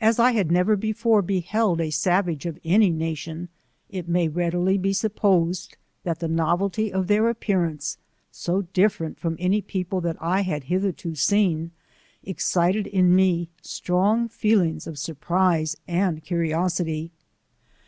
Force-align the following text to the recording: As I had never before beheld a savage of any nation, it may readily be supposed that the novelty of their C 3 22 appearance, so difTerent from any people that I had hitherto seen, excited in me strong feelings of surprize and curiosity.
As 0.00 0.20
I 0.20 0.30
had 0.30 0.52
never 0.52 0.76
before 0.76 1.22
beheld 1.22 1.80
a 1.80 1.90
savage 1.90 2.46
of 2.46 2.60
any 2.62 2.88
nation, 2.88 3.48
it 3.88 4.08
may 4.08 4.28
readily 4.28 4.78
be 4.78 4.92
supposed 4.92 5.76
that 6.04 6.20
the 6.20 6.28
novelty 6.28 6.92
of 6.92 7.08
their 7.08 7.22
C 7.22 7.22
3 7.22 7.22
22 7.24 7.30
appearance, 7.32 7.98
so 8.30 8.62
difTerent 8.62 9.16
from 9.18 9.34
any 9.40 9.60
people 9.60 10.00
that 10.02 10.16
I 10.22 10.42
had 10.42 10.62
hitherto 10.62 11.16
seen, 11.16 11.72
excited 12.22 12.86
in 12.86 13.12
me 13.16 13.48
strong 13.60 14.28
feelings 14.28 14.86
of 14.86 15.00
surprize 15.00 15.76
and 15.88 16.22
curiosity. 16.22 17.10